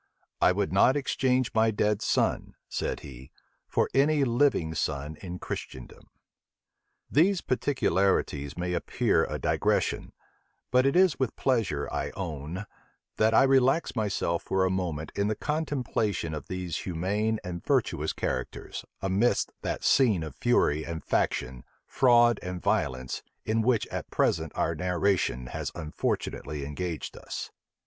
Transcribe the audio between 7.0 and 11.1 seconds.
These particularities may appear a digression; but it